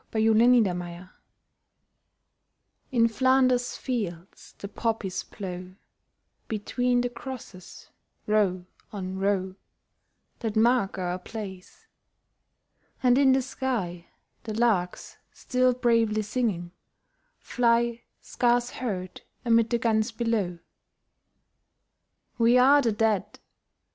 }IN 0.13 0.25
FLANDERS 0.33 0.73
FIELDS 0.73 1.09
In 2.91 3.07
Flanders 3.07 3.77
fields 3.77 4.55
the 4.57 4.67
poppies 4.67 5.21
grow 5.21 5.75
Between 6.47 7.01
the 7.01 7.09
crosses, 7.09 7.91
row 8.25 8.65
on 8.91 9.19
row 9.19 9.53
That 10.39 10.55
mark 10.55 10.97
our 10.97 11.19
place: 11.19 11.85
and 13.03 13.15
in 13.15 13.31
the 13.33 13.43
sky 13.43 14.07
The 14.41 14.55
larks 14.55 15.17
still 15.33 15.71
bravely 15.75 16.23
singing, 16.23 16.71
fly 17.37 18.01
Scarce 18.21 18.71
heard 18.71 19.21
amid 19.45 19.69
the 19.69 19.77
guns 19.77 20.11
below. 20.11 20.57
We 22.39 22.57
are 22.57 22.81
the 22.81 22.91
Dead. 22.91 23.39